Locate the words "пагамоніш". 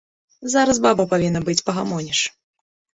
1.71-2.19